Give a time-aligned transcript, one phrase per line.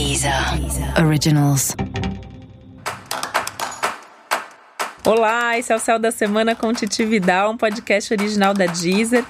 [0.00, 0.32] Deezer
[1.04, 1.76] Originals.
[5.04, 9.22] Olá, esse é o Céu da Semana com Titi Vidal, um podcast original da Deezer.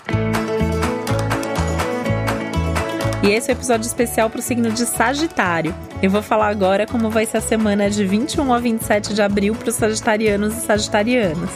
[3.25, 5.75] E esse é o um episódio especial para o signo de Sagitário.
[6.01, 9.57] Eu vou falar agora como vai ser a semana de 21 a 27 de abril
[9.57, 11.50] para os sagitarianos e sagitarianas.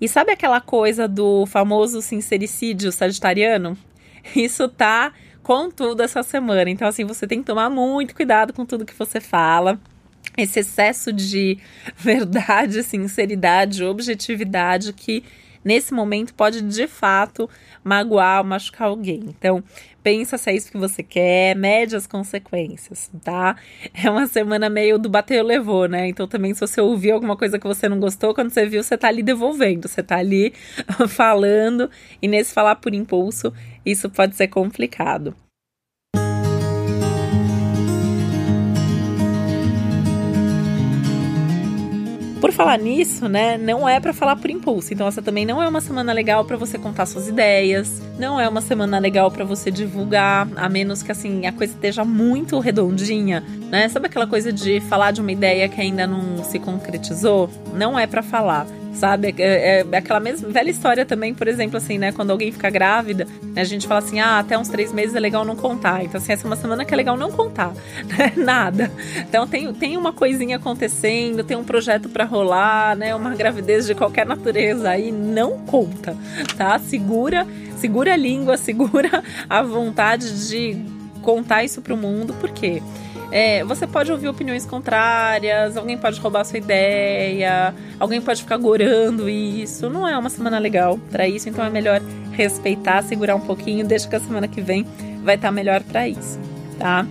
[0.00, 3.76] E sabe aquela coisa do famoso sincericídio sagitariano?
[4.36, 5.12] Isso tá
[5.44, 6.68] com tudo essa semana.
[6.70, 9.78] Então, assim, você tem que tomar muito cuidado com tudo que você fala.
[10.36, 11.58] Esse excesso de
[11.94, 15.22] verdade, sinceridade, objetividade que
[15.64, 17.48] nesse momento pode de fato
[17.82, 19.20] magoar machucar alguém.
[19.28, 19.62] Então,
[20.02, 23.56] pensa se é isso que você quer, mede as consequências, tá?
[23.94, 26.08] É uma semana meio do bateu levou, né?
[26.08, 28.98] Então, também se você ouvir alguma coisa que você não gostou, quando você viu, você
[28.98, 30.52] tá ali devolvendo, você tá ali
[31.08, 31.90] falando,
[32.20, 33.52] e nesse falar por impulso,
[33.84, 35.34] isso pode ser complicado.
[42.44, 44.92] Por falar nisso, né, não é para falar por impulso.
[44.92, 48.46] Então essa também não é uma semana legal para você contar suas ideias, não é
[48.46, 53.42] uma semana legal para você divulgar, a menos que assim a coisa esteja muito redondinha,
[53.70, 53.88] né?
[53.88, 57.48] Sabe aquela coisa de falar de uma ideia que ainda não se concretizou?
[57.72, 59.34] Não é para falar sabe?
[59.38, 62.12] É, é, aquela mesma velha história também, por exemplo, assim, né?
[62.12, 65.20] Quando alguém fica grávida, né, a gente fala assim, ah, até uns três meses é
[65.20, 66.04] legal não contar.
[66.04, 67.72] Então, assim, essa é uma semana que é legal não contar,
[68.06, 68.32] né?
[68.36, 68.90] Nada.
[69.18, 73.14] Então, tem, tem uma coisinha acontecendo, tem um projeto para rolar, né?
[73.14, 76.16] Uma gravidez de qualquer natureza aí, não conta,
[76.56, 76.78] tá?
[76.78, 77.46] Segura,
[77.78, 80.76] segura a língua, segura a vontade de
[81.22, 82.82] contar isso pro mundo, porque quê?
[83.36, 89.28] É, você pode ouvir opiniões contrárias, alguém pode roubar sua ideia, alguém pode ficar gorando
[89.28, 89.90] isso.
[89.90, 94.08] Não é uma semana legal para isso, então é melhor respeitar, segurar um pouquinho, deixa
[94.08, 94.86] que a semana que vem
[95.24, 96.38] vai estar tá melhor para isso,
[96.78, 97.04] tá?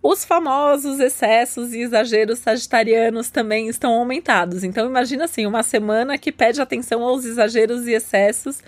[0.00, 4.62] Os famosos excessos e exageros sagitarianos também estão aumentados.
[4.62, 8.62] Então imagina assim, uma semana que pede atenção aos exageros e excessos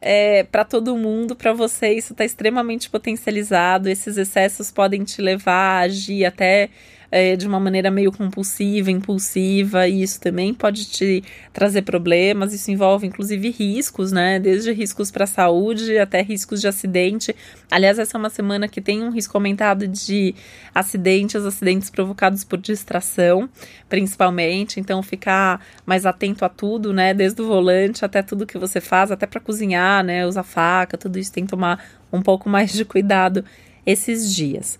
[0.00, 3.88] é, para todo mundo, para você isso está extremamente potencializado.
[3.88, 6.70] Esses excessos podem te levar a agir até
[7.10, 12.52] é, de uma maneira meio compulsiva, impulsiva, e isso também pode te trazer problemas.
[12.52, 14.38] Isso envolve, inclusive, riscos, né?
[14.38, 17.34] Desde riscos para a saúde até riscos de acidente.
[17.70, 20.34] Aliás, essa é uma semana que tem um risco aumentado de
[20.74, 23.48] acidentes, acidentes provocados por distração,
[23.88, 24.78] principalmente.
[24.80, 27.14] Então, ficar mais atento a tudo, né?
[27.14, 30.26] Desde o volante até tudo que você faz, até para cozinhar, né?
[30.26, 31.82] Usar faca, tudo isso tem que tomar
[32.12, 33.44] um pouco mais de cuidado
[33.86, 34.78] esses dias.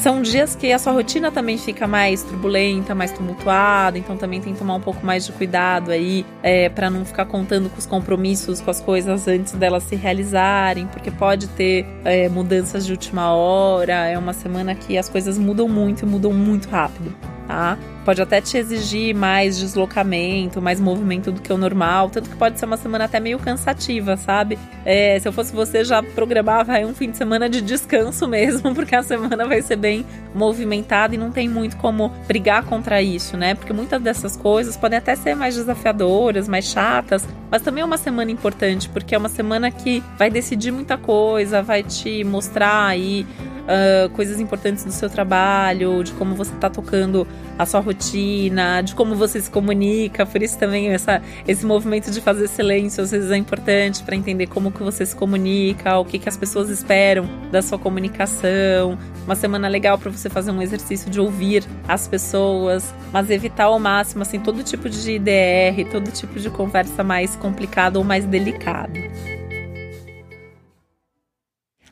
[0.00, 4.54] São dias que a sua rotina também fica mais turbulenta, mais tumultuada, então também tem
[4.54, 7.84] que tomar um pouco mais de cuidado aí é, para não ficar contando com os
[7.84, 13.34] compromissos, com as coisas antes delas se realizarem, porque pode ter é, mudanças de última
[13.34, 14.06] hora.
[14.06, 17.14] É uma semana que as coisas mudam muito e mudam muito rápido
[17.50, 17.76] tá?
[18.04, 22.58] Pode até te exigir mais deslocamento, mais movimento do que o normal, tanto que pode
[22.58, 24.56] ser uma semana até meio cansativa, sabe?
[24.84, 28.72] É, se eu fosse você, já programava aí um fim de semana de descanso mesmo,
[28.74, 33.36] porque a semana vai ser bem movimentada e não tem muito como brigar contra isso,
[33.36, 33.54] né?
[33.54, 37.98] Porque muitas dessas coisas podem até ser mais desafiadoras, mais chatas, mas também é uma
[37.98, 43.26] semana importante, porque é uma semana que vai decidir muita coisa, vai te mostrar aí
[43.70, 47.26] uh, coisas importantes do seu trabalho, de como você está tocando
[47.58, 50.26] a sua rotina, de como você se comunica.
[50.26, 54.46] Por isso também essa, esse movimento de fazer silêncio às vezes é importante para entender
[54.46, 58.98] como que você se comunica, o que, que as pessoas esperam da sua comunicação.
[59.24, 63.78] Uma semana legal para você fazer um exercício de ouvir as pessoas, mas evitar ao
[63.78, 68.98] máximo assim todo tipo de IDR, todo tipo de conversa mais complicada ou mais delicada.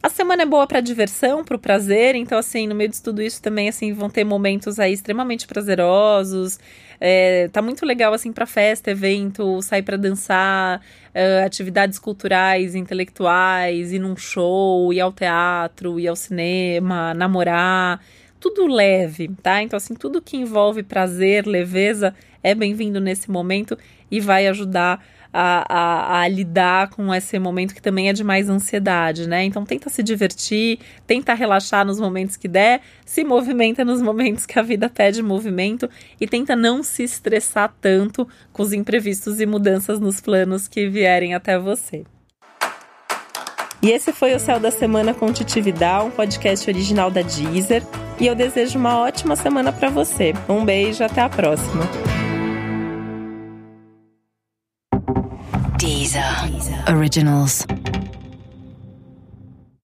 [0.08, 3.20] A semana é boa para diversão, para o prazer, então assim, no meio de tudo
[3.20, 6.58] isso também assim vão ter momentos aí extremamente prazerosos.
[6.98, 10.80] É, tá muito legal assim para festa, evento, sair para dançar,
[11.14, 18.02] uh, atividades culturais, intelectuais, ir num show, ir ao teatro, ir ao cinema, namorar,
[18.40, 19.62] tudo leve, tá?
[19.62, 23.76] Então assim, tudo que envolve prazer, leveza é bem-vindo nesse momento
[24.10, 28.48] e vai ajudar a, a, a, lidar com esse momento que também é de mais
[28.48, 29.44] ansiedade, né?
[29.44, 34.58] Então tenta se divertir, tenta relaxar nos momentos que der, se movimenta nos momentos que
[34.58, 35.88] a vida pede movimento
[36.20, 41.34] e tenta não se estressar tanto com os imprevistos e mudanças nos planos que vierem
[41.34, 42.04] até você.
[43.80, 47.82] E esse foi o Céu da Semana com Titividade, um podcast original da Deezer.
[48.20, 50.34] E eu desejo uma ótima semana para você.
[50.48, 51.84] Um beijo, até a próxima.
[55.78, 56.50] Deezer.
[56.50, 56.96] Deezer.
[56.96, 57.64] Originals.